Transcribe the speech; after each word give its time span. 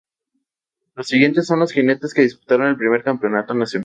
Los 0.95 1.05
siguientes 1.09 1.45
son 1.45 1.59
los 1.59 1.71
jinetes 1.73 2.15
que 2.15 2.23
disputaron 2.23 2.65
el 2.69 2.75
primer 2.75 3.03
campeonato 3.03 3.53
nacional. 3.53 3.79